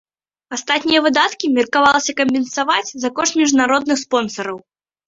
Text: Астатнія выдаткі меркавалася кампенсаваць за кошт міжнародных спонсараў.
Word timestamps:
Астатнія 0.55 0.99
выдаткі 1.07 1.51
меркавалася 1.59 2.17
кампенсаваць 2.23 2.87
за 3.05 3.09
кошт 3.21 3.33
міжнародных 3.45 3.97
спонсараў. 4.09 4.57